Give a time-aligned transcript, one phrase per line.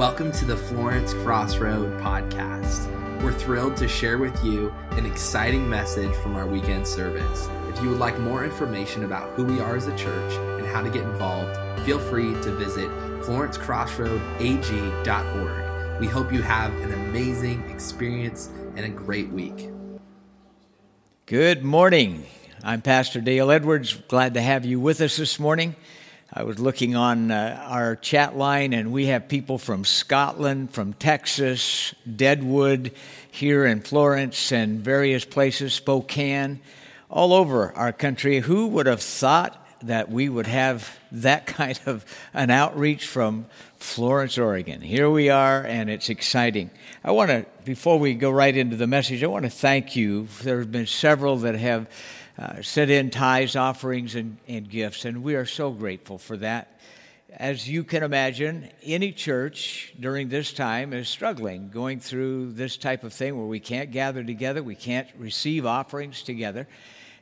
[0.00, 2.88] Welcome to the Florence Crossroad podcast.
[3.22, 7.50] We're thrilled to share with you an exciting message from our weekend service.
[7.68, 10.80] If you would like more information about who we are as a church and how
[10.80, 11.54] to get involved,
[11.84, 12.88] feel free to visit
[13.24, 16.00] florencecrossroadag.org.
[16.00, 19.68] We hope you have an amazing experience and a great week.
[21.26, 22.24] Good morning.
[22.64, 23.92] I'm Pastor Dale Edwards.
[24.08, 25.76] Glad to have you with us this morning.
[26.32, 30.92] I was looking on uh, our chat line, and we have people from Scotland, from
[30.92, 32.92] Texas, Deadwood,
[33.32, 36.60] here in Florence, and various places, Spokane,
[37.10, 38.38] all over our country.
[38.38, 43.46] Who would have thought that we would have that kind of an outreach from
[43.78, 44.82] Florence, Oregon?
[44.82, 46.70] Here we are, and it's exciting.
[47.02, 50.28] I want to, before we go right into the message, I want to thank you.
[50.42, 51.88] There have been several that have
[52.40, 56.80] uh, sent in tithes, offerings, and, and gifts, and we are so grateful for that.
[57.36, 63.04] As you can imagine, any church during this time is struggling, going through this type
[63.04, 66.66] of thing where we can't gather together, we can't receive offerings together.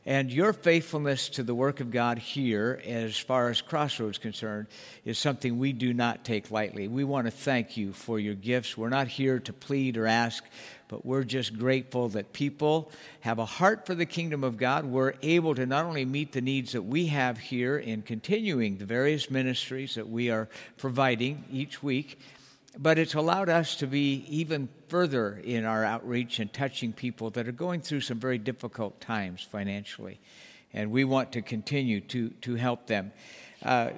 [0.07, 4.69] And your faithfulness to the work of God here, as far as Crossroads concerned,
[5.05, 6.89] is something we do not take lightly.
[6.89, 8.79] We want to thank you for your gifts.
[8.79, 10.45] We're not here to plead or ask,
[10.89, 14.85] but we're just grateful that people have a heart for the kingdom of God.
[14.87, 18.87] We're able to not only meet the needs that we have here in continuing the
[18.87, 22.19] various ministries that we are providing each week,
[22.79, 27.49] but it's allowed us to be even further in our outreach and touching people that
[27.49, 30.21] are going through some very difficult times financially.
[30.73, 33.13] And we want to continue to, to help them.
[33.63, 33.91] Uh,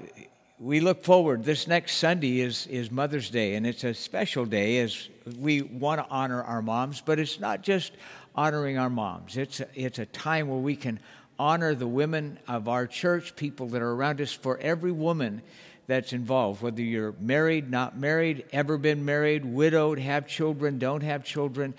[0.61, 1.43] we look forward.
[1.43, 5.09] This next Sunday is, is Mother's Day, and it's a special day as
[5.39, 7.93] we want to honor our moms, but it's not just
[8.35, 9.39] honoring our moms.
[9.39, 11.01] It's a, it's a time where we can
[11.39, 15.41] honor the women of our church, people that are around us, for every woman
[15.87, 21.25] that's involved, whether you're married, not married, ever been married, widowed, have children, don't have
[21.25, 21.73] children.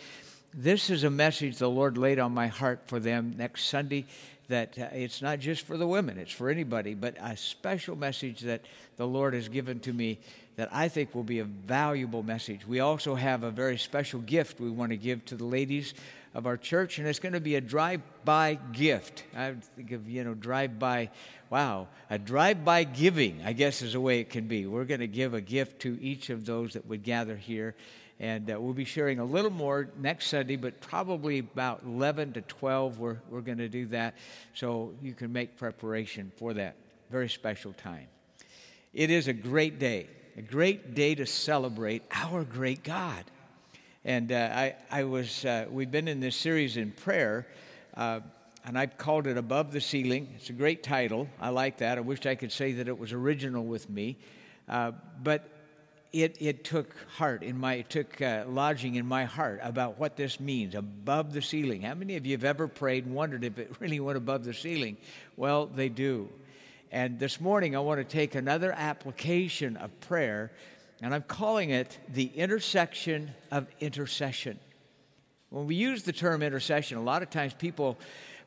[0.54, 4.06] This is a message the Lord laid on my heart for them next Sunday
[4.50, 8.42] that uh, it's not just for the women, it's for anybody, but a special message
[8.42, 8.62] that
[8.98, 10.20] the Lord has given to me
[10.58, 12.68] that I think will be a valuable message.
[12.68, 15.94] We also have a very special gift we want to give to the ladies
[16.34, 19.24] of our church, and it's going to be a drive-by gift.
[19.34, 21.12] I think of you know drive-by,
[21.50, 23.42] wow, a drive-by giving.
[23.46, 24.66] I guess is a way it can be.
[24.66, 27.74] We're going to give a gift to each of those that would gather here,
[28.22, 32.42] and uh, we'll be sharing a little more next Sunday, but probably about 11 to
[32.42, 33.00] 12.
[33.00, 34.14] We're we're going to do that,
[34.54, 36.76] so you can make preparation for that
[37.10, 38.06] very special time.
[38.94, 43.26] It is a great day, a great day to celebrate our great God.
[44.06, 47.48] And uh, I, I was, uh, we've been in this series in prayer,
[47.96, 48.22] uh,
[48.66, 50.34] and I've called it Above the Ceiling.
[50.36, 51.28] It's a great title.
[51.40, 51.98] I like that.
[51.98, 54.18] I wish I could say that it was original with me.
[54.70, 54.92] Uh,
[55.24, 55.50] but
[56.14, 60.18] it, it took heart in my, it took uh, lodging in my heart about what
[60.18, 61.82] this means, above the ceiling.
[61.82, 64.54] How many of you have ever prayed and wondered if it really went above the
[64.54, 64.98] ceiling?
[65.38, 66.30] Well, they do.
[66.92, 70.52] And this morning, I want to take another application of prayer
[71.02, 74.60] and I'm calling it the intersection of intercession.
[75.50, 77.98] When we use the term intercession, a lot of times people,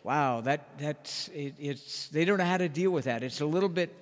[0.04, 3.24] wow, that, that's, it, it's, they don't know how to deal with that.
[3.24, 3.92] It's a little bit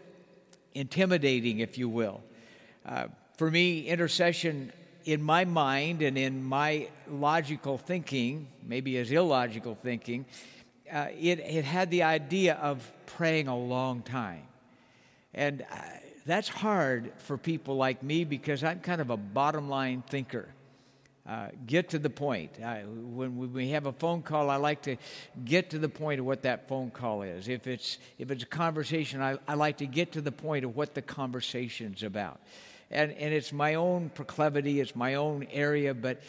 [0.74, 2.20] intimidating, if you will.
[2.84, 3.06] Uh,
[3.42, 4.72] for me, intercession
[5.04, 10.24] in my mind and in my logical thinking, maybe as illogical thinking,
[10.92, 14.44] uh, it, it had the idea of praying a long time.
[15.34, 15.76] And uh,
[16.24, 20.46] that's hard for people like me because I'm kind of a bottom line thinker.
[21.28, 22.60] Uh, get to the point.
[22.64, 24.96] I, when we have a phone call, I like to
[25.44, 27.48] get to the point of what that phone call is.
[27.48, 30.76] If it's if it's a conversation, I, I like to get to the point of
[30.76, 32.40] what the conversation's about.
[32.92, 36.22] And and it's my own proclivity, it's my own area, but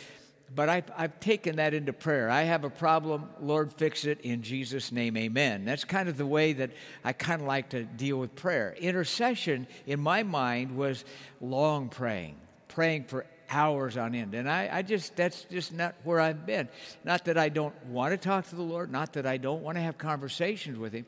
[0.56, 2.30] but I've, I've taken that into prayer.
[2.30, 5.66] I have a problem, Lord, fix it in Jesus' name, amen.
[5.66, 6.72] That's kind of the way that
[7.04, 8.76] I kind of like to deal with prayer.
[8.80, 11.06] Intercession, in my mind, was
[11.42, 12.36] long praying,
[12.68, 14.34] praying for hours on end.
[14.34, 16.68] And I, I just, that's just not where I've been.
[17.04, 19.78] Not that I don't want to talk to the Lord, not that I don't want
[19.78, 21.06] to have conversations with Him,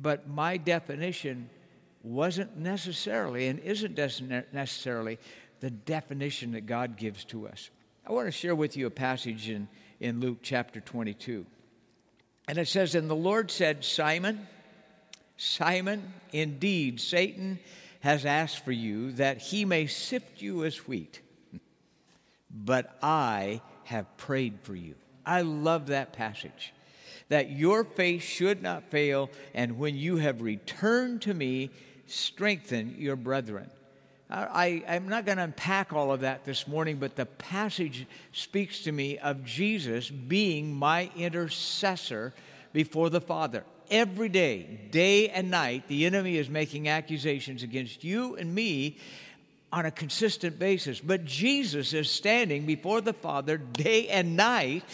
[0.00, 1.50] but my definition
[2.02, 3.98] wasn't necessarily and isn't
[4.52, 5.18] necessarily
[5.60, 7.70] the definition that God gives to us.
[8.06, 9.68] I want to share with you a passage in,
[10.00, 11.46] in Luke chapter 22.
[12.48, 14.46] And it says, And the Lord said, Simon,
[15.36, 17.60] Simon, indeed, Satan
[18.00, 21.20] has asked for you that he may sift you as wheat,
[22.50, 24.96] but I have prayed for you.
[25.24, 26.74] I love that passage.
[27.28, 31.70] That your faith should not fail, and when you have returned to me,
[32.06, 33.70] strengthen your brethren.
[34.32, 38.80] I, I'm not going to unpack all of that this morning, but the passage speaks
[38.84, 42.32] to me of Jesus being my intercessor
[42.72, 43.64] before the Father.
[43.90, 48.96] Every day, day and night, the enemy is making accusations against you and me
[49.70, 50.98] on a consistent basis.
[50.98, 54.84] But Jesus is standing before the Father day and night,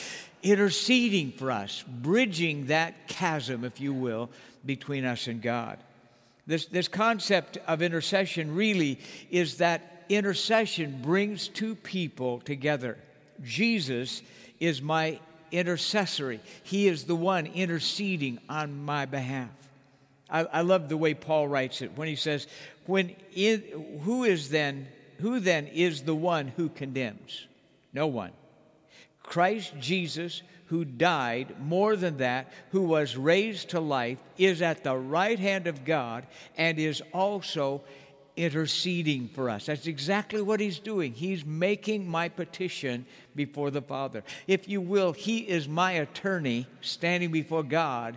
[0.42, 4.30] interceding for us, bridging that chasm, if you will,
[4.66, 5.78] between us and God.
[6.48, 8.98] This, this concept of intercession really
[9.30, 12.96] is that intercession brings two people together.
[13.44, 14.22] Jesus
[14.58, 15.20] is my
[15.52, 19.50] intercessory, He is the one interceding on my behalf.
[20.30, 22.46] I, I love the way Paul writes it when he says,
[22.86, 24.88] when in, who is then
[25.20, 27.46] who then is the one who condemns?
[27.92, 28.32] No one.
[29.22, 34.96] Christ Jesus, who died, more than that, who was raised to life, is at the
[34.96, 36.26] right hand of God
[36.56, 37.82] and is also
[38.36, 39.66] interceding for us.
[39.66, 41.12] That's exactly what he's doing.
[41.12, 43.04] He's making my petition
[43.34, 44.22] before the Father.
[44.46, 48.16] If you will, he is my attorney standing before God,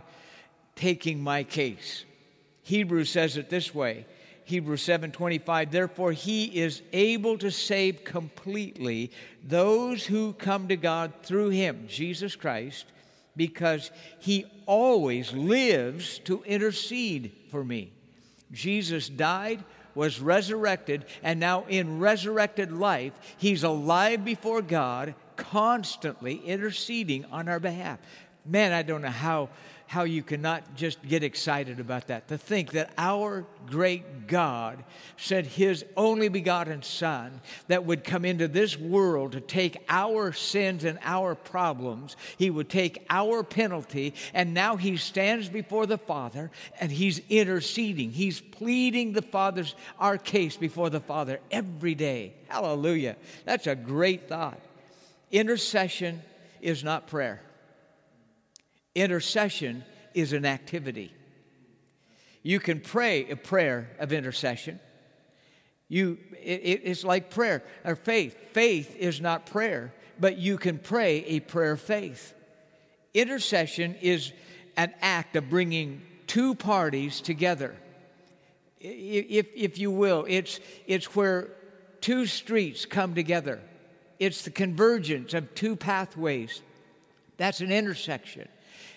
[0.75, 2.06] taking my case.
[2.63, 4.06] Hebrews says it this way
[4.51, 9.12] Hebrews 7:25 Therefore he is able to save completely
[9.44, 12.86] those who come to God through him Jesus Christ
[13.36, 17.94] because he always lives to intercede for me.
[18.51, 19.63] Jesus died,
[19.95, 27.59] was resurrected, and now in resurrected life, he's alive before God, constantly interceding on our
[27.59, 28.00] behalf.
[28.45, 29.50] Man, I don't know how
[29.92, 32.30] how you cannot just get excited about that.
[32.30, 34.86] To think that our great God
[35.18, 40.86] sent his only begotten Son that would come into this world to take our sins
[40.86, 46.52] and our problems, he would take our penalty, and now he stands before the Father
[46.80, 48.12] and he's interceding.
[48.12, 52.36] He's pleading the Father's our case before the Father every day.
[52.48, 53.18] Hallelujah.
[53.44, 54.62] That's a great thought.
[55.34, 56.22] Intercession
[56.62, 57.42] is not prayer.
[58.96, 59.84] Intercession
[60.14, 61.14] is an activity.
[62.44, 64.80] You can pray a prayer of intercession.
[65.88, 68.36] You, it, it's like prayer or faith.
[68.54, 72.34] Faith is not prayer, but you can pray a prayer of faith.
[73.14, 74.32] Intercession is
[74.78, 77.76] an act of bringing two parties together.
[78.80, 81.50] If, if you will, it's, it's where
[82.00, 83.60] two streets come together.
[84.18, 86.62] It's the convergence of two pathways.
[87.38, 88.48] That's an intersection.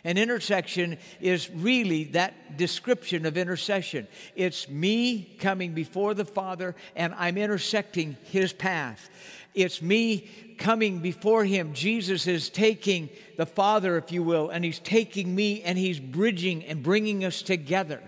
[0.05, 4.07] An intersection is really that description of intercession.
[4.37, 9.09] It's me coming before the Father and I'm intersecting His path.
[9.55, 10.29] It's me
[10.59, 11.73] coming before Him.
[11.73, 13.09] Jesus is taking
[13.39, 17.41] the Father, if you will, and He's taking me and He's bridging and bringing us
[17.41, 18.03] together.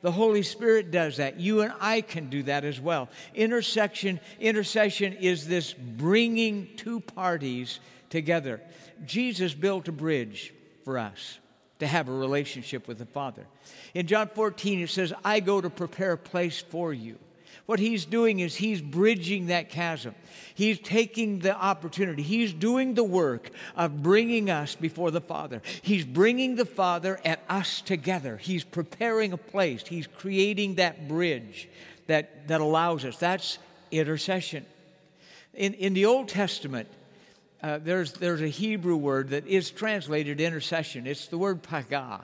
[0.00, 1.40] The Holy Spirit does that.
[1.40, 3.10] You and I can do that as well.
[3.34, 8.62] Intersection, intercession is this bringing two parties together.
[9.04, 10.54] Jesus built a bridge
[10.84, 11.38] for us
[11.80, 13.46] to have a relationship with the Father.
[13.94, 17.18] In John 14, it says, I go to prepare a place for you.
[17.66, 20.14] What he's doing is he's bridging that chasm.
[20.54, 22.22] He's taking the opportunity.
[22.22, 25.62] He's doing the work of bringing us before the Father.
[25.80, 28.36] He's bringing the Father and us together.
[28.36, 29.82] He's preparing a place.
[29.86, 31.68] He's creating that bridge
[32.06, 33.16] that, that allows us.
[33.16, 33.58] That's
[33.90, 34.66] intercession.
[35.54, 36.88] In, in the Old Testament,
[37.64, 41.06] uh, there's, there's a Hebrew word that is translated intercession.
[41.06, 42.20] It's the word pagah.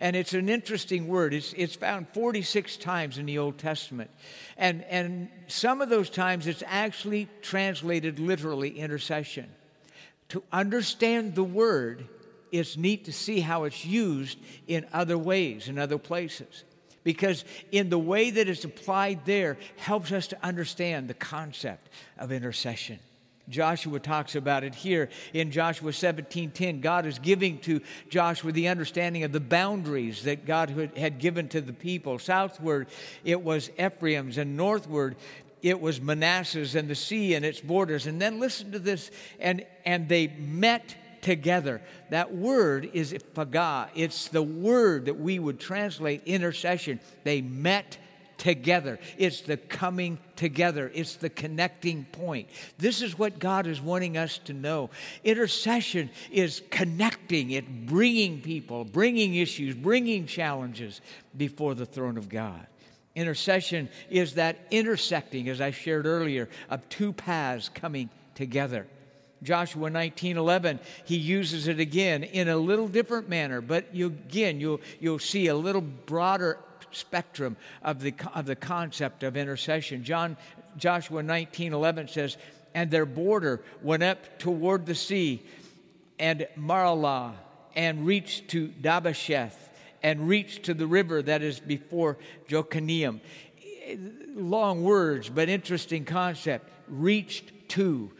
[0.00, 1.32] And it's an interesting word.
[1.32, 4.10] It's, it's found 46 times in the Old Testament.
[4.56, 9.48] And, and some of those times it's actually translated literally intercession.
[10.30, 12.08] To understand the word,
[12.50, 16.64] it's neat to see how it's used in other ways, in other places.
[17.04, 22.32] Because in the way that it's applied there helps us to understand the concept of
[22.32, 22.98] intercession.
[23.50, 26.80] Joshua talks about it here in Joshua 17:10.
[26.80, 31.60] God is giving to Joshua the understanding of the boundaries that God had given to
[31.60, 32.18] the people.
[32.18, 32.88] Southward
[33.24, 35.16] it was Ephraim's and northward
[35.62, 38.06] it was Manasseh's and the sea and its borders.
[38.06, 41.82] And then listen to this and and they met together.
[42.10, 43.88] That word is pagah.
[43.94, 47.00] It's the word that we would translate intercession.
[47.24, 47.98] They met
[48.40, 48.98] together.
[49.18, 52.48] It's the coming together, it's the connecting point.
[52.78, 54.88] This is what God is wanting us to know.
[55.22, 61.02] Intercession is connecting, it bringing people, bringing issues, bringing challenges
[61.36, 62.66] before the throne of God.
[63.14, 68.86] Intercession is that intersecting, as I shared earlier, of two paths coming together.
[69.42, 74.82] Joshua 19:11 he uses it again in a little different manner but you again you'll
[75.00, 76.58] you'll see a little broader
[76.92, 80.04] spectrum of the, of the concept of intercession.
[80.04, 80.36] John,
[80.76, 82.36] Joshua 19 11 says,
[82.74, 85.42] And their border went up toward the sea,
[86.18, 87.34] and Maralah,
[87.74, 89.54] and reached to Dabbasheth,
[90.02, 92.18] and reached to the river that is before
[92.48, 93.20] Jokneam.
[94.34, 96.70] Long words, but interesting concept.
[96.88, 98.12] Reached to.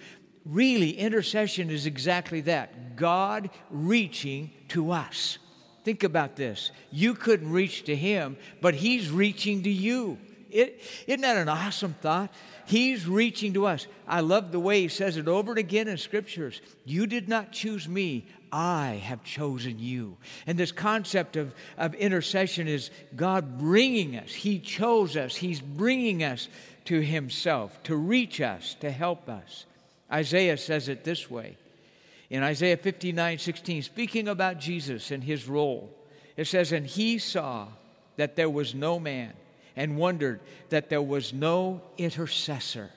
[0.44, 5.38] Really, intercession is exactly that God reaching to us.
[5.84, 6.70] Think about this.
[6.90, 10.18] You couldn't reach to Him, but He's reaching to you.
[10.50, 12.30] It, isn't that an awesome thought?
[12.66, 13.86] He's reaching to us.
[14.06, 16.60] I love the way He says it over and again in Scriptures.
[16.84, 20.16] You did not choose me, I have chosen you.
[20.46, 24.32] And this concept of, of intercession is God bringing us.
[24.32, 26.48] He chose us, He's bringing us
[26.86, 29.66] to Himself to reach us, to help us.
[30.12, 31.56] Isaiah says it this way
[32.30, 35.94] in Isaiah 59 16, speaking about Jesus and his role.
[36.36, 37.68] It says, And he saw
[38.16, 39.32] that there was no man
[39.76, 42.90] and wondered that there was no intercessor.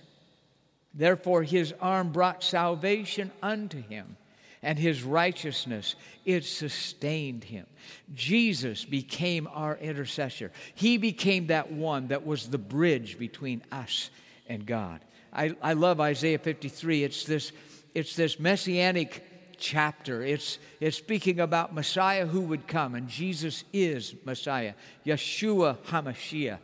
[0.94, 4.16] Therefore, his arm brought salvation unto him,
[4.62, 7.66] and his righteousness it sustained him.
[8.14, 10.52] Jesus became our intercessor.
[10.76, 14.12] He became that one that was the bridge between us
[14.48, 15.02] and God.
[15.34, 17.04] I, I love Isaiah 53.
[17.04, 17.52] It's this,
[17.94, 19.24] it's this messianic
[19.58, 20.22] chapter.
[20.22, 24.74] It's, it's speaking about Messiah who would come, and Jesus is Messiah.
[25.06, 26.60] Yeshua HaMashiach.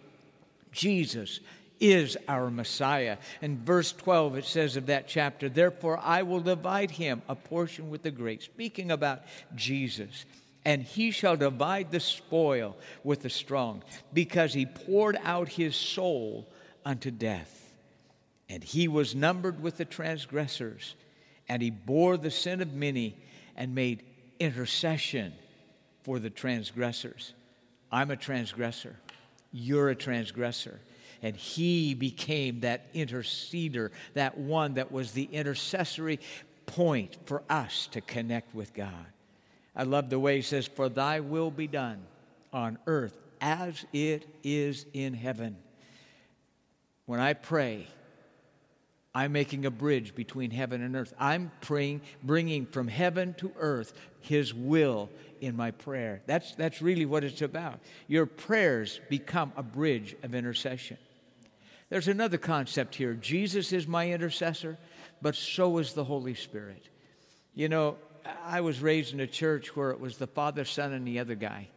[0.71, 1.39] Jesus
[1.79, 3.17] is our Messiah.
[3.41, 7.89] In verse 12, it says of that chapter, Therefore I will divide him a portion
[7.89, 9.21] with the great, speaking about
[9.55, 10.25] Jesus.
[10.65, 13.83] And he shall divide the spoil with the strong,
[14.13, 16.47] because he poured out his soul
[16.85, 17.73] unto death.
[18.49, 20.95] And he was numbered with the transgressors,
[21.49, 23.17] and he bore the sin of many
[23.57, 24.03] and made
[24.39, 25.33] intercession
[26.03, 27.33] for the transgressors.
[27.91, 28.95] I'm a transgressor.
[29.51, 30.79] You're a transgressor.
[31.21, 36.19] And he became that interceder, that one that was the intercessory
[36.65, 39.05] point for us to connect with God.
[39.75, 41.99] I love the way he says, For thy will be done
[42.53, 45.57] on earth as it is in heaven.
[47.05, 47.87] When I pray,
[49.13, 51.13] I'm making a bridge between heaven and earth.
[51.19, 55.09] I'm praying, bringing from heaven to earth His will
[55.41, 56.21] in my prayer.
[56.27, 57.79] That's, that's really what it's about.
[58.07, 60.97] Your prayers become a bridge of intercession.
[61.89, 64.77] There's another concept here Jesus is my intercessor,
[65.21, 66.87] but so is the Holy Spirit.
[67.55, 67.97] You know,
[68.45, 71.35] I was raised in a church where it was the Father, Son, and the other
[71.35, 71.67] guy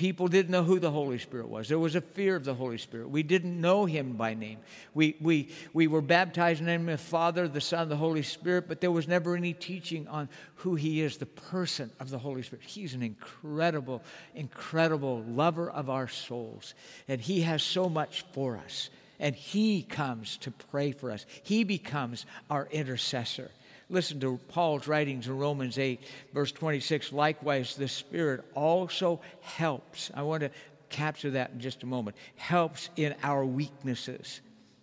[0.00, 1.68] people didn't know who the Holy Spirit was.
[1.68, 3.10] There was a fear of the Holy Spirit.
[3.10, 4.60] We didn't know him by name.
[4.94, 8.22] We, we, we were baptized in the name of the Father, the Son, the Holy
[8.22, 12.16] Spirit, but there was never any teaching on who he is, the person of the
[12.16, 12.64] Holy Spirit.
[12.64, 14.02] He's an incredible,
[14.34, 16.72] incredible lover of our souls,
[17.06, 18.88] and he has so much for us.
[19.18, 21.26] And he comes to pray for us.
[21.42, 23.50] He becomes our intercessor.
[23.90, 26.00] Listen to Paul's writings in Romans 8,
[26.32, 27.12] verse 26.
[27.12, 30.12] Likewise, the Spirit also helps.
[30.14, 30.50] I want to
[30.90, 32.16] capture that in just a moment.
[32.36, 34.40] Helps in our weaknesses.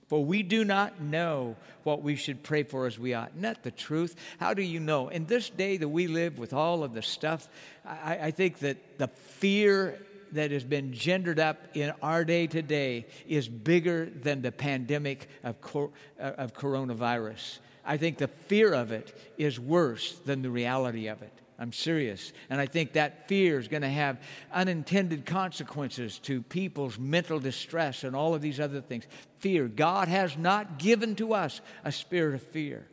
[0.08, 3.32] For we do not know what we should pray for as we ought.
[3.38, 4.16] Isn't the truth?
[4.40, 5.10] How do you know?
[5.10, 7.48] In this day that we live with all of the stuff,
[7.86, 10.00] I, I think that the fear
[10.34, 15.62] that has been gendered up in our day today is bigger than the pandemic of,
[15.62, 17.60] cor- uh, of coronavirus.
[17.88, 21.32] I think the fear of it is worse than the reality of it.
[21.58, 22.34] I'm serious.
[22.50, 24.20] And I think that fear is going to have
[24.54, 29.06] unintended consequences to people's mental distress and all of these other things.
[29.40, 29.70] Fear.
[29.70, 32.86] God has not given to us a spirit of fear.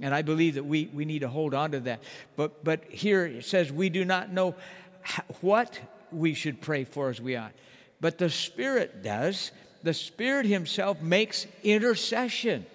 [0.00, 2.02] And I believe that we, we need to hold on to that.
[2.34, 4.54] But, but here it says we do not know
[5.40, 5.78] what
[6.10, 7.52] we should pray for as we ought.
[8.00, 9.50] But the Spirit does.
[9.82, 12.66] The Spirit Himself makes intercession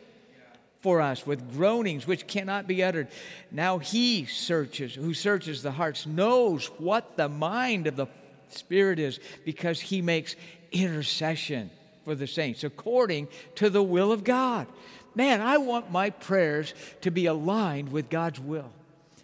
[0.84, 3.08] for us with groanings which cannot be uttered.
[3.52, 8.08] Now he searches, who searches the hearts, knows what the mind of the
[8.50, 10.36] Spirit is because he makes
[10.72, 11.72] intercession
[12.04, 14.68] for the saints according to the will of God.
[15.16, 18.70] Man, I want my prayers to be aligned with God's will.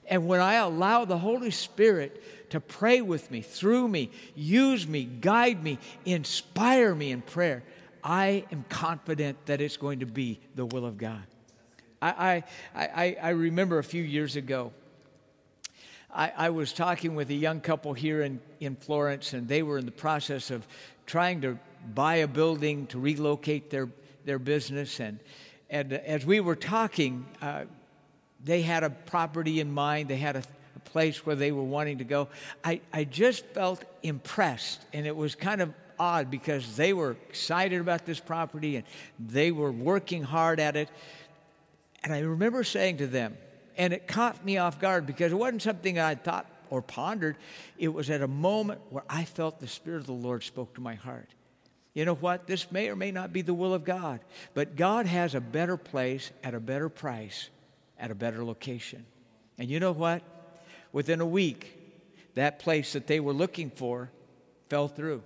[0.08, 5.04] And when I allow the Holy Spirit to pray with me, through me, use me,
[5.04, 7.64] guide me, inspire me in prayer,
[8.04, 11.24] I am confident that it's going to be the will of God.
[12.02, 14.72] I, I, I, remember a few years ago,
[16.14, 19.78] I, I was talking with a young couple here in, in Florence, and they were
[19.78, 20.66] in the process of
[21.06, 21.60] trying to
[21.94, 23.90] buy a building to relocate their,
[24.24, 25.00] their business.
[25.02, 25.20] And,
[25.70, 27.66] and as we were talking, uh,
[28.46, 30.44] they had a property in mind, they had a,
[30.76, 32.30] a place where they were wanting to go.
[32.64, 37.82] I, I just felt impressed, and it was kind of odd because they were excited
[37.82, 38.86] about this property and
[39.20, 40.90] they were working hard at it.
[42.04, 43.38] And I remember saying to them,
[43.78, 47.38] and it caught me off guard because it wasn't something I thought or pondered.
[47.78, 50.82] It was at a moment where I felt the Spirit of the Lord spoke to
[50.82, 51.30] my heart.
[51.94, 52.48] You know what?
[52.48, 54.20] This may or may not be the will of God,
[54.54, 57.50] but God has a better place at a better price
[57.98, 59.06] at a better location.
[59.58, 60.24] And you know what?
[60.94, 61.76] Within a week,
[62.36, 64.10] that place that they were looking for
[64.70, 65.22] fell through.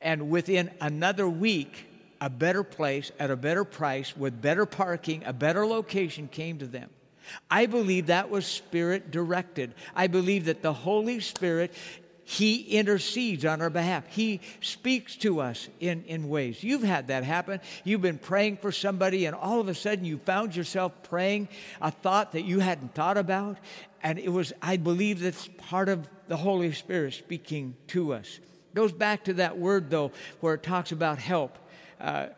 [0.00, 1.89] And within another week,
[2.20, 6.66] a better place at a better price with better parking, a better location came to
[6.66, 6.90] them.
[7.50, 9.74] I believe that was spirit directed.
[9.94, 11.72] I believe that the Holy Spirit
[12.30, 14.06] he intercedes on our behalf.
[14.06, 16.62] He speaks to us in, in ways.
[16.62, 17.60] You've had that happen.
[17.82, 21.48] You've been praying for somebody, and all of a sudden you found yourself praying
[21.82, 23.58] a thought that you hadn't thought about.
[24.00, 28.38] And it was, I believe, that's part of the Holy Spirit speaking to us.
[28.74, 31.58] Goes back to that word, though, where it talks about help.
[32.00, 32.28] Uh,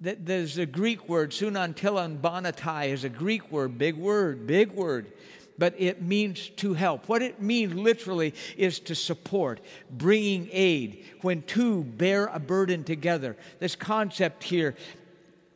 [0.00, 5.12] there's a Greek word, sunantilambanetai is a Greek word, big word, big word
[5.58, 7.08] but it means to help.
[7.08, 13.36] What it means literally is to support, bringing aid, when two bear a burden together.
[13.58, 14.76] This concept here,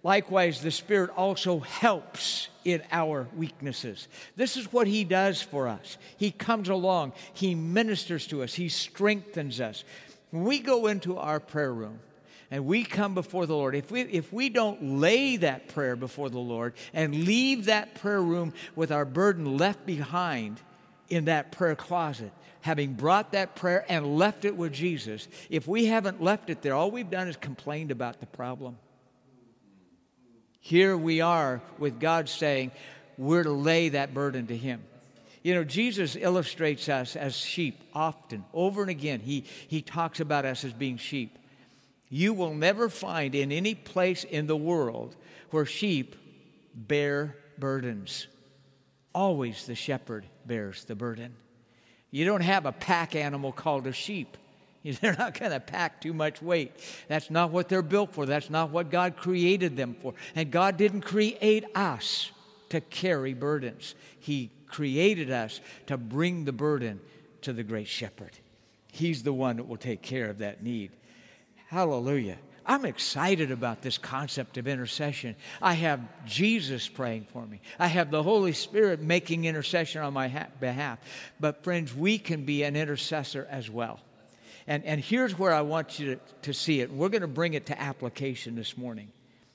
[0.02, 4.08] likewise, the Spirit also helps in our weaknesses.
[4.34, 5.96] This is what He does for us.
[6.16, 9.84] He comes along, He ministers to us, He strengthens us.
[10.30, 12.00] When we go into our prayer room,
[12.52, 16.28] and we come before the Lord, if we, if we don't lay that prayer before
[16.28, 20.60] the Lord and leave that prayer room with our burden left behind
[21.08, 22.30] in that prayer closet,
[22.60, 26.74] having brought that prayer and left it with Jesus, if we haven't left it there,
[26.74, 28.76] all we've done is complained about the problem.
[30.60, 32.70] Here we are with God saying,
[33.16, 34.82] we're to lay that burden to Him.
[35.42, 39.20] You know, Jesus illustrates us as sheep often, over and again.
[39.20, 41.38] He, he talks about us as being sheep.
[42.14, 45.16] You will never find in any place in the world
[45.50, 46.14] where sheep
[46.74, 48.26] bear burdens.
[49.14, 51.34] Always the shepherd bears the burden.
[52.10, 54.36] You don't have a pack animal called a sheep.
[54.84, 56.72] They're not going to pack too much weight.
[57.08, 58.26] That's not what they're built for.
[58.26, 60.12] That's not what God created them for.
[60.34, 62.30] And God didn't create us
[62.68, 67.00] to carry burdens, He created us to bring the burden
[67.40, 68.32] to the great shepherd.
[68.92, 70.90] He's the one that will take care of that need.
[71.72, 72.36] Hallelujah.
[72.66, 75.36] I'm excited about this concept of intercession.
[75.62, 77.62] I have Jesus praying for me.
[77.78, 80.98] I have the Holy Spirit making intercession on my ha- behalf.
[81.40, 84.00] But, friends, we can be an intercessor as well.
[84.66, 86.92] And, and here's where I want you to, to see it.
[86.92, 89.10] We're going to bring it to application this morning.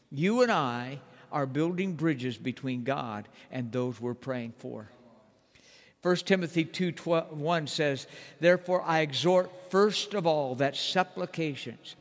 [0.09, 0.99] You and I
[1.31, 4.89] are building bridges between God and those we're praying for.
[6.01, 8.07] 1 Timothy 2 1 says,
[8.39, 11.95] Therefore I exhort first of all that supplications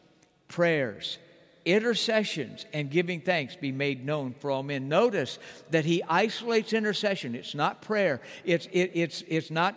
[0.49, 1.19] prayers,
[1.65, 4.89] intercessions, and giving thanks be made known for all men.
[4.89, 5.39] Notice
[5.71, 7.35] that he isolates intercession.
[7.35, 9.75] It's not prayer, it's, it, it's, it's not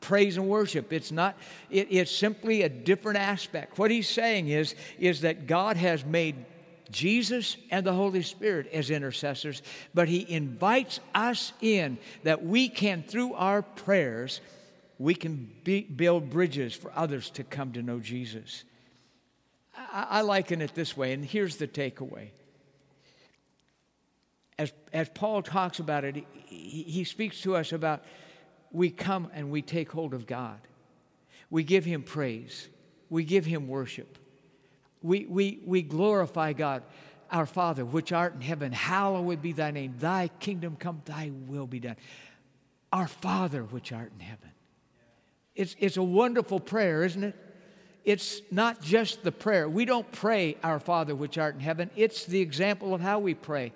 [0.00, 0.92] praise and worship.
[0.92, 1.36] It's not,
[1.70, 3.78] it, it's simply a different aspect.
[3.78, 6.36] What he's saying is, is that God has made
[6.90, 9.62] Jesus and the Holy Spirit as intercessors,
[9.94, 14.40] but he invites us in that we can, through our prayers,
[14.98, 18.64] we can be, build bridges for others to come to know Jesus.
[19.76, 22.30] I, I liken it this way, and here's the takeaway.
[24.58, 28.04] As, as Paul talks about it, he, he speaks to us about
[28.70, 30.58] we come and we take hold of God.
[31.50, 32.68] We give him praise.
[33.08, 34.18] We give him worship.
[35.02, 36.82] We, we, we glorify God,
[37.30, 38.72] our Father, which art in heaven.
[38.72, 39.94] Hallowed be thy name.
[39.98, 41.96] Thy kingdom come, thy will be done.
[42.92, 44.50] Our Father, which art in heaven.
[45.54, 47.36] It's, it's a wonderful prayer, isn't it?
[48.04, 49.68] It's not just the prayer.
[49.68, 51.90] We don't pray, Our Father which art in heaven.
[51.96, 53.72] It's the example of how we pray.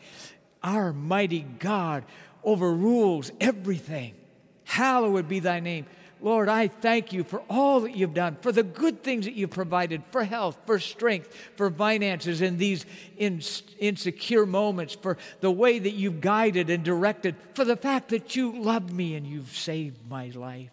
[0.62, 2.04] Our mighty God
[2.44, 4.14] overrules everything.
[4.64, 5.86] Hallowed be thy name.
[6.20, 9.50] Lord, I thank you for all that you've done, for the good things that you've
[9.50, 12.84] provided, for health, for strength, for finances in these
[13.16, 18.60] insecure moments, for the way that you've guided and directed, for the fact that you
[18.60, 20.72] love me and you've saved my life.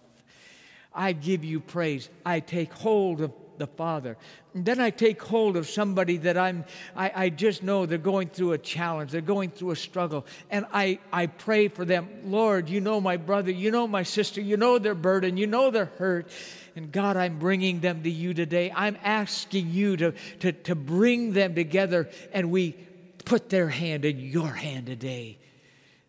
[0.91, 2.09] I give you praise.
[2.25, 4.17] I take hold of the Father.
[4.53, 6.65] And then I take hold of somebody that I'm,
[6.95, 10.65] I, I just know they're going through a challenge, they're going through a struggle, and
[10.71, 12.07] I, I pray for them.
[12.25, 15.71] Lord, you know my brother, you know my sister, you know their burden, you know
[15.71, 16.27] their hurt.
[16.75, 18.71] And God, I'm bringing them to you today.
[18.75, 22.75] I'm asking you to, to, to bring them together, and we
[23.23, 25.37] put their hand in your hand today.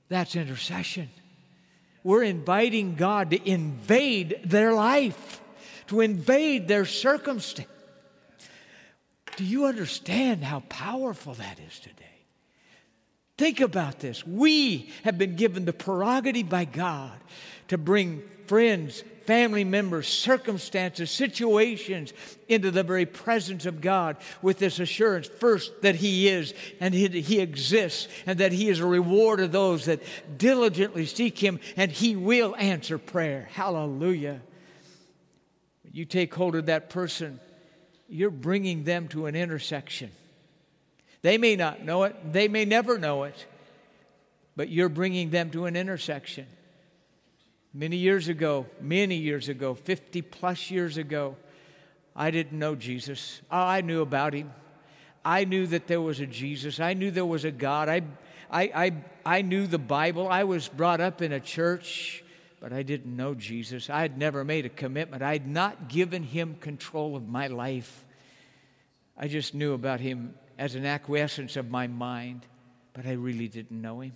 [0.09, 1.09] That's intercession.
[2.05, 5.41] We're inviting God to invade their life
[5.89, 7.69] to invade their circumstance.
[9.37, 12.05] Do you understand how powerful that is today?
[13.37, 14.27] Think about this.
[14.27, 17.19] We have been given the prerogative by God
[17.69, 22.15] to bring friends, family members, circumstances, situations
[22.49, 27.41] into the very presence of God with this assurance first that He is and He
[27.41, 30.03] exists and that He is a reward of those that
[30.39, 33.49] diligently seek Him and He will answer prayer.
[33.53, 34.41] Hallelujah.
[35.97, 37.41] You take hold of that person,
[38.07, 40.11] you're bringing them to an intersection.
[41.23, 43.47] They may not know it, they may never know it,
[44.57, 46.49] but you're bringing them to an intersection.
[47.73, 51.35] Many years ago, many years ago, 50 plus years ago,
[52.15, 53.41] I didn't know Jesus.
[53.51, 54.53] I knew about him.
[55.25, 56.79] I knew that there was a Jesus.
[56.79, 57.89] I knew there was a God.
[57.89, 58.03] I,
[58.51, 58.93] I, I,
[59.25, 60.29] I knew the Bible.
[60.29, 62.23] I was brought up in a church,
[62.67, 63.89] but I didn't know Jesus.
[63.89, 65.23] I had never made a commitment.
[65.23, 68.05] I had not given him control of my life.
[69.17, 72.45] I just knew about him as an acquiescence of my mind,
[72.93, 74.15] but I really didn't know him.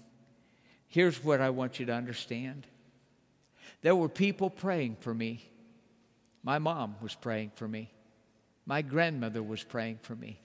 [0.89, 2.67] Here's what I want you to understand
[3.83, 5.49] there were people praying for me.
[6.43, 7.93] My mom was praying for me.
[8.67, 10.41] My grandmother was praying for me.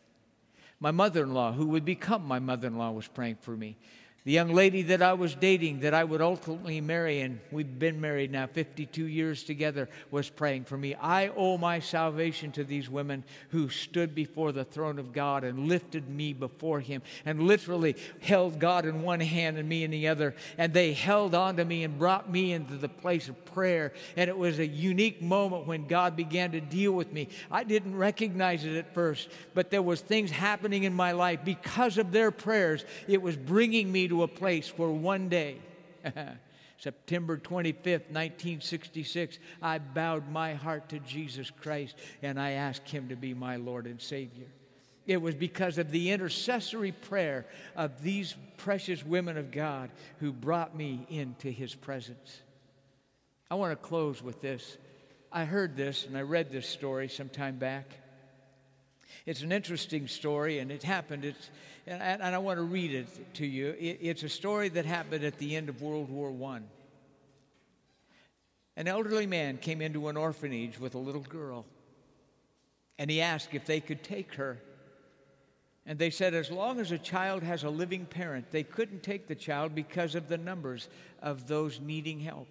[0.80, 3.80] My mother in law, who would become my mother in law, was praying for me
[4.26, 8.02] the young lady that I was dating that I would ultimately marry, and we've been
[8.02, 10.96] married now 52 years together, was praying for me.
[10.96, 15.68] I owe my salvation to these women who stood before the throne of God and
[15.68, 20.08] lifted me before Him and literally held God in one hand and me in the
[20.08, 20.34] other.
[20.58, 23.94] And they held on to me and brought me into the place of prayer.
[24.18, 27.30] And it was a unique moment when God began to deal with me.
[27.52, 32.00] I didn't recognize it at first, but there was things happening in my life because
[32.00, 32.86] of their prayers.
[33.08, 35.58] It was bringing me to to a place where one day,
[36.78, 43.18] September 25th, 1966, I bowed my heart to Jesus Christ and I asked Him to
[43.18, 44.48] be my Lord and Savior.
[45.06, 49.90] It was because of the intercessory prayer of these precious women of God
[50.22, 52.40] who brought me into His presence.
[53.52, 54.78] I want to close with this.
[55.30, 57.92] I heard this and I read this story some time back.
[59.26, 61.26] It's an interesting story, and it happened.
[61.26, 61.50] It's,
[61.88, 63.76] and, I want to read it to you.
[63.80, 66.62] It, it's a story that happened at the end of World War I.
[68.78, 71.66] An elderly man came into an orphanage with a little girl,
[72.98, 74.60] and he asked if they could take her.
[75.86, 79.28] And they said, as long as a child has a living parent, they couldn't take
[79.28, 80.90] the child because of the numbers
[81.22, 82.48] of those needing help.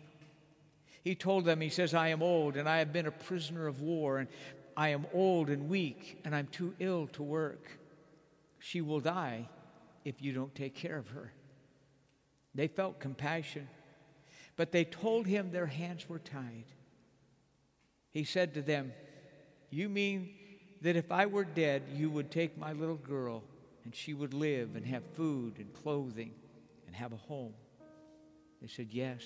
[1.03, 3.83] He told them, he says, I am old and I have been a prisoner of
[3.83, 4.29] war, and
[4.77, 7.66] I am old and weak and I'm too ill to work.
[8.64, 9.46] She will die
[10.07, 11.31] if you don't take care of her.
[12.55, 13.68] They felt compassion,
[14.57, 16.64] but they told him their hands were tied.
[18.11, 18.94] He said to them,
[19.68, 20.31] You mean
[20.81, 23.42] that if I were dead, you would take my little girl
[23.85, 26.33] and she would live and have food and clothing
[26.87, 27.53] and have a home?
[28.62, 29.20] They said, Yes.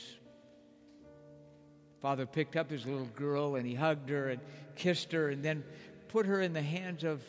[2.03, 4.41] Father picked up his little girl and he hugged her and
[4.75, 5.63] kissed her and then
[6.09, 7.23] put her in the hands of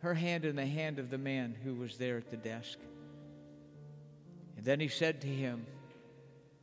[0.00, 2.78] her hand in the hand of the man who was there at the desk.
[4.56, 5.66] And then he said to him,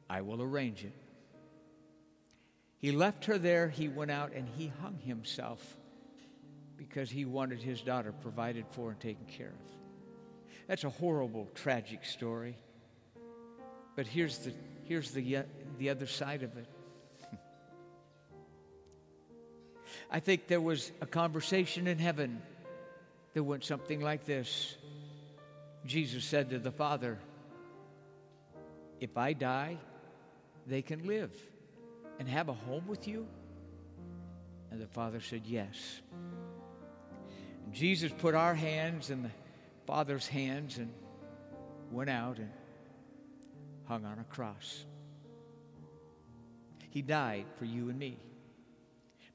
[0.10, 0.94] I will arrange it.
[2.80, 5.78] He left her there, he went out and he hung himself
[6.78, 9.78] because he wanted his daughter provided for and taken care of.
[10.68, 12.56] That's a horrible, tragic story.
[13.96, 15.44] But here's the, here's the, uh,
[15.80, 16.68] the other side of it.
[20.12, 22.42] I think there was a conversation in heaven
[23.38, 24.76] that went something like this
[25.86, 27.20] Jesus said to the Father,
[29.00, 29.78] If I die,
[30.66, 31.32] they can live
[32.18, 33.28] and have a home with you?
[34.72, 36.02] And the Father said, Yes.
[37.64, 39.30] And Jesus put our hands in the
[39.86, 40.92] Father's hands and
[41.92, 42.50] went out and
[43.86, 44.84] hung on a cross.
[46.90, 48.18] He died for you and me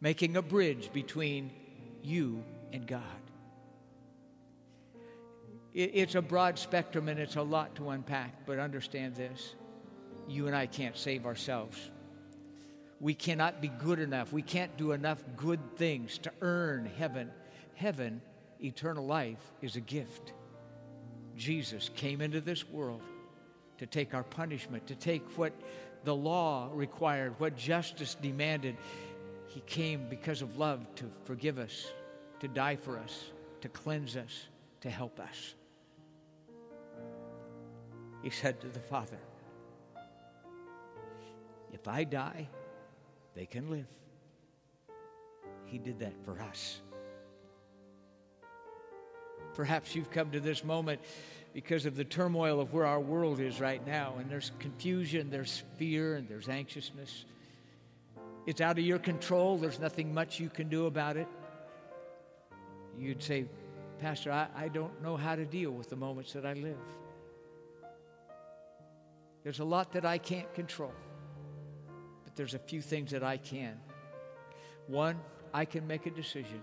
[0.00, 1.52] making a bridge between
[2.02, 3.21] you and God.
[5.74, 9.54] It's a broad spectrum and it's a lot to unpack, but understand this
[10.28, 11.90] you and I can't save ourselves.
[13.00, 14.32] We cannot be good enough.
[14.32, 17.30] We can't do enough good things to earn heaven.
[17.74, 18.20] Heaven,
[18.62, 20.32] eternal life, is a gift.
[21.36, 23.02] Jesus came into this world
[23.78, 25.52] to take our punishment, to take what
[26.04, 28.76] the law required, what justice demanded,
[29.48, 31.92] he came because of love to forgive us,
[32.40, 33.30] to die for us,
[33.60, 34.46] to cleanse us,
[34.80, 35.54] to help us.
[38.22, 39.18] He said to the Father,
[41.72, 42.48] If I die,
[43.34, 43.86] they can live.
[45.64, 46.80] He did that for us.
[49.54, 51.00] Perhaps you've come to this moment
[51.52, 55.62] because of the turmoil of where our world is right now, and there's confusion, there's
[55.76, 57.24] fear, and there's anxiousness.
[58.46, 61.28] It's out of your control, there's nothing much you can do about it.
[62.98, 63.46] You'd say,
[64.00, 66.78] Pastor, I, I don't know how to deal with the moments that I live.
[69.42, 70.94] There's a lot that I can't control,
[72.24, 73.78] but there's a few things that I can.
[74.86, 75.18] One,
[75.52, 76.62] I can make a decision.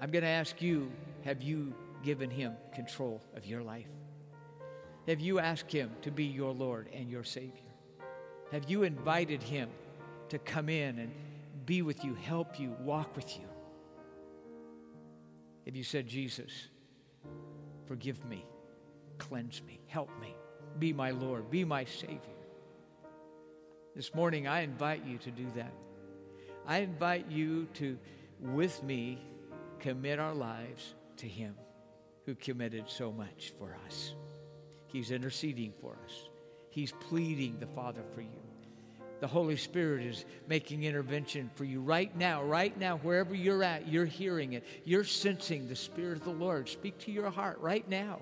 [0.00, 0.90] I'm going to ask you
[1.24, 3.86] have you given Him control of your life?
[5.06, 7.70] Have you asked Him to be your Lord and your Savior?
[8.52, 9.68] Have you invited Him
[10.30, 11.12] to come in and
[11.66, 13.46] be with you, help you, walk with you?
[15.66, 16.50] Have you said, Jesus,
[17.86, 18.46] forgive me,
[19.18, 20.34] cleanse me, help me,
[20.78, 22.20] be my Lord, be my Savior?
[23.94, 25.72] This morning, I invite you to do that.
[26.66, 27.98] I invite you to,
[28.40, 29.18] with me,
[29.80, 31.54] commit our lives to Him
[32.26, 34.14] who committed so much for us.
[34.86, 36.28] He's interceding for us,
[36.70, 38.28] He's pleading the Father for you.
[39.20, 43.86] The Holy Spirit is making intervention for you right now, right now, wherever you're at,
[43.86, 44.64] you're hearing it.
[44.84, 48.20] You're sensing the Spirit of the Lord speak to your heart right now.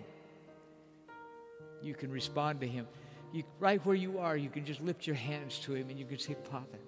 [1.83, 2.87] You can respond to Him.
[3.33, 6.05] You, right where you are, you can just lift your hands to Him and you
[6.05, 6.79] can say, Father,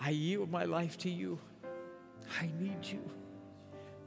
[0.00, 1.38] I yield my life to you.
[2.40, 3.02] I need you.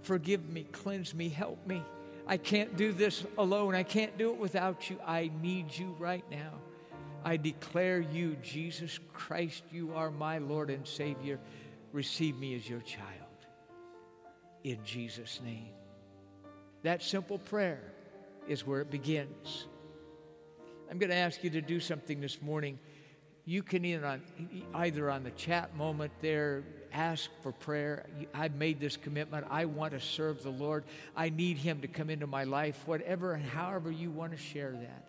[0.01, 1.83] Forgive me, cleanse me, help me.
[2.25, 3.73] I can't do this alone.
[3.75, 4.97] I can't do it without you.
[5.05, 6.53] I need you right now.
[7.23, 11.39] I declare you, Jesus Christ, you are my Lord and Savior.
[11.93, 13.05] Receive me as your child.
[14.63, 15.69] In Jesus' name.
[16.83, 17.81] That simple prayer
[18.47, 19.67] is where it begins.
[20.89, 22.79] I'm going to ask you to do something this morning
[23.47, 24.21] you can either on,
[24.75, 28.05] either on the chat moment there ask for prayer.
[28.33, 29.47] I've made this commitment.
[29.49, 30.83] I want to serve the Lord.
[31.15, 34.73] I need Him to come into my life, whatever and however you want to share
[34.73, 35.05] that.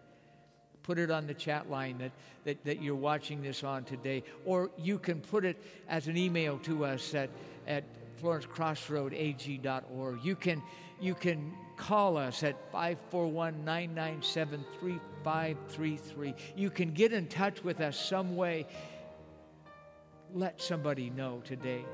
[0.85, 2.12] Put it on the chat line that,
[2.45, 4.23] that, that you're watching this on today.
[4.45, 7.31] Or you can put it as an email to us at,
[7.67, 7.83] at
[8.23, 10.25] florencecrossroadag.org.
[10.25, 10.62] You can,
[11.01, 16.35] you can call us at 541 997 3533.
[16.57, 18.67] You can get in touch with us some way.
[20.35, 21.85] Let somebody know today.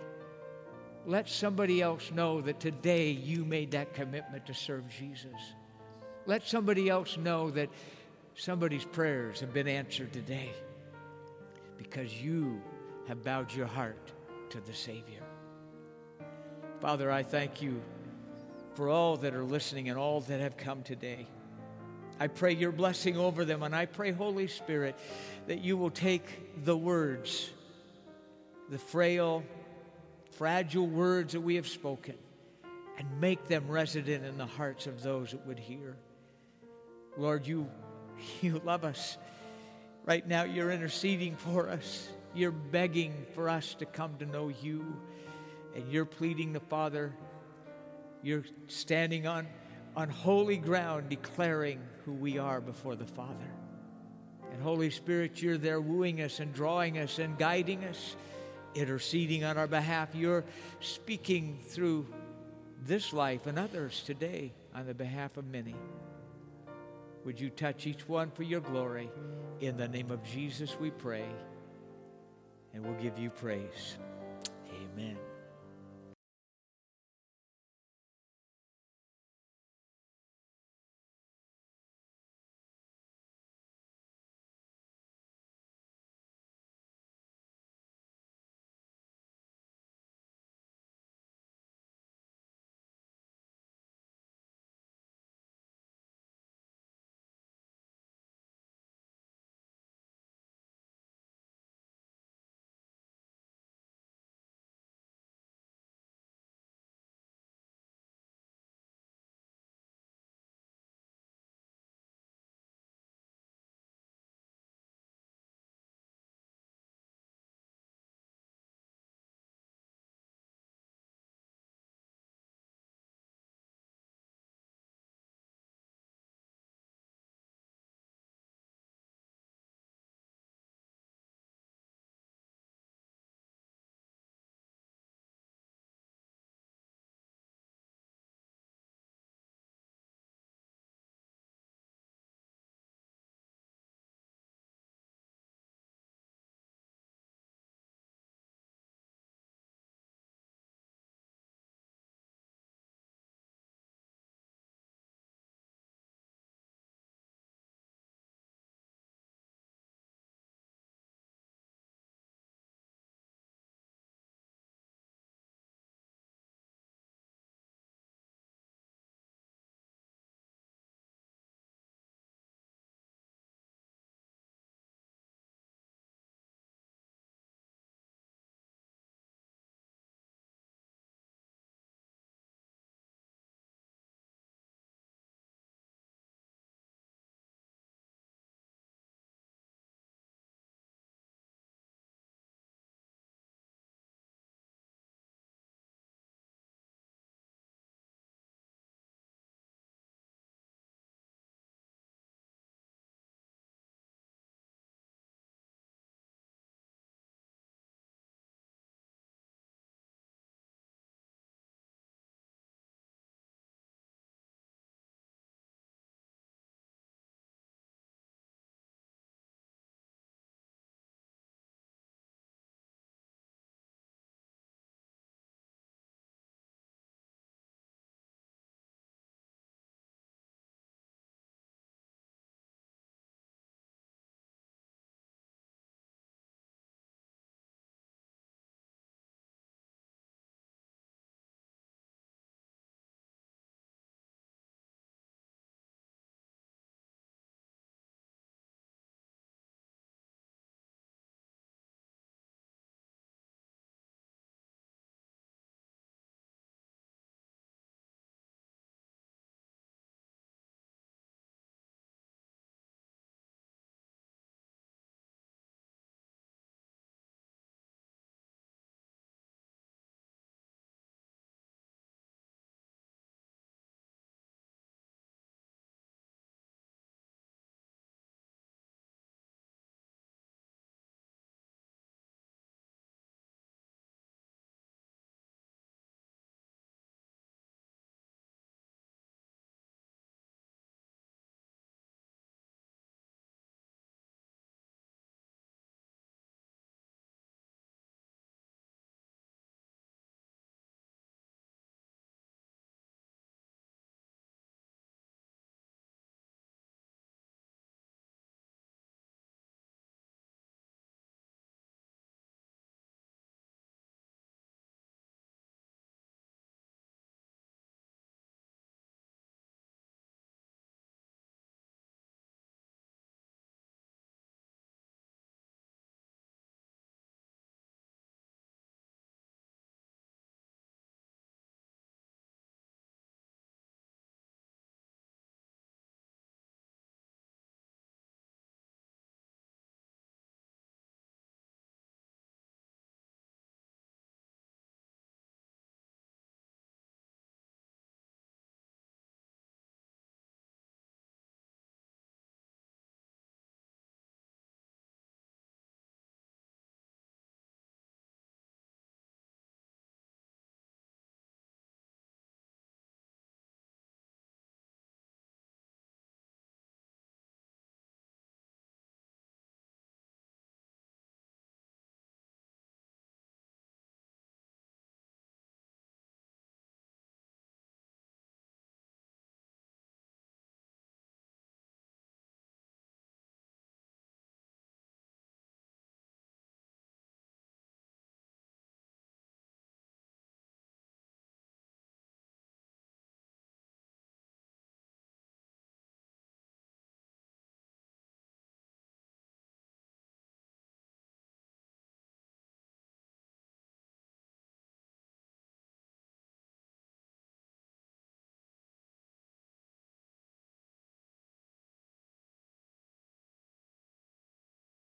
[1.06, 5.54] Let somebody else know that today you made that commitment to serve Jesus.
[6.26, 7.68] Let somebody else know that
[8.34, 10.50] somebody's prayers have been answered today
[11.76, 12.60] because you
[13.06, 14.12] have bowed your heart
[14.48, 15.20] to the Savior.
[16.80, 17.82] Father, I thank you
[18.74, 21.26] for all that are listening and all that have come today.
[22.20, 24.96] I pray your blessing over them, and I pray, Holy Spirit,
[25.46, 27.50] that you will take the words,
[28.68, 29.42] the frail,
[30.32, 32.14] fragile words that we have spoken,
[32.98, 35.96] and make them resident in the hearts of those that would hear.
[37.16, 37.68] Lord, you,
[38.40, 39.18] you love us.
[40.04, 42.08] Right now, you're interceding for us.
[42.34, 44.96] You're begging for us to come to know you
[45.74, 47.12] and you're pleading the Father,
[48.24, 49.46] you're standing on,
[49.94, 53.50] on holy ground declaring who we are before the Father.
[54.50, 58.16] And Holy Spirit, you're there wooing us and drawing us and guiding us,
[58.74, 60.14] interceding on our behalf.
[60.14, 60.44] You're
[60.80, 62.06] speaking through
[62.86, 65.74] this life and others today on the behalf of many.
[67.24, 69.10] Would you touch each one for your glory?
[69.60, 71.26] In the name of Jesus, we pray,
[72.72, 73.96] and we'll give you praise.
[74.68, 75.16] Amen.